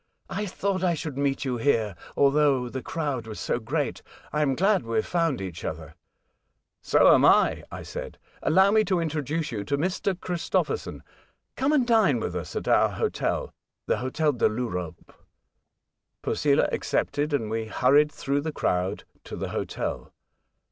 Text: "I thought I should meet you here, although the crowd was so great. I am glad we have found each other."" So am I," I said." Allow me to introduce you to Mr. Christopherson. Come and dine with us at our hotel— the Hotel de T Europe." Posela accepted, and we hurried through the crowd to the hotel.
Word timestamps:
"I 0.41 0.47
thought 0.47 0.83
I 0.83 0.95
should 0.95 1.15
meet 1.15 1.45
you 1.45 1.57
here, 1.57 1.93
although 2.17 2.69
the 2.69 2.81
crowd 2.81 3.27
was 3.27 3.39
so 3.39 3.59
great. 3.59 4.01
I 4.33 4.41
am 4.41 4.55
glad 4.55 4.81
we 4.81 4.95
have 4.95 5.05
found 5.05 5.39
each 5.41 5.63
other."" 5.63 5.93
So 6.91 7.13
am 7.13 7.23
I," 7.23 7.65
I 7.71 7.83
said." 7.83 8.17
Allow 8.41 8.71
me 8.71 8.83
to 8.85 8.99
introduce 8.99 9.51
you 9.51 9.63
to 9.65 9.77
Mr. 9.77 10.19
Christopherson. 10.19 11.03
Come 11.55 11.71
and 11.71 11.85
dine 11.85 12.19
with 12.19 12.35
us 12.35 12.55
at 12.55 12.67
our 12.67 12.89
hotel— 12.89 13.53
the 13.85 13.97
Hotel 13.97 14.31
de 14.31 14.49
T 14.49 14.55
Europe." 14.55 15.13
Posela 16.23 16.67
accepted, 16.73 17.31
and 17.31 17.51
we 17.51 17.65
hurried 17.65 18.11
through 18.11 18.41
the 18.41 18.51
crowd 18.51 19.03
to 19.25 19.35
the 19.35 19.49
hotel. 19.49 20.11